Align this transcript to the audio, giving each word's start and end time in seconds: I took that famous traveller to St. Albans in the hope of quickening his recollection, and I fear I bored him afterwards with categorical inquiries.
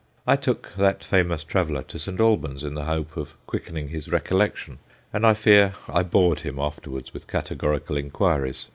I 0.25 0.35
took 0.35 0.73
that 0.77 1.03
famous 1.03 1.43
traveller 1.43 1.83
to 1.83 1.99
St. 1.99 2.19
Albans 2.19 2.63
in 2.63 2.73
the 2.73 2.85
hope 2.85 3.15
of 3.15 3.33
quickening 3.45 3.89
his 3.89 4.11
recollection, 4.11 4.79
and 5.13 5.23
I 5.27 5.35
fear 5.35 5.75
I 5.87 6.01
bored 6.01 6.39
him 6.39 6.57
afterwards 6.57 7.13
with 7.13 7.27
categorical 7.27 7.97
inquiries. 7.97 8.65